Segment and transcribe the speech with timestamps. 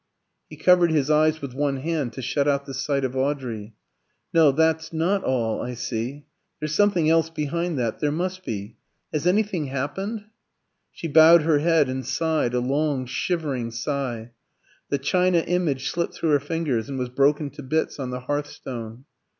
[0.49, 3.75] He covered his eyes with one hand to shut out the sight of Audrey.
[4.33, 6.25] "No, that's not all, I see.
[6.59, 8.77] There's something else behind that, there must be.
[9.13, 10.23] Has anything happened?"
[10.91, 14.31] She bowed her head and sighed, a long shivering sigh.
[14.89, 19.05] The china image slipped through her fingers, and was broken to bits on the hearthstone.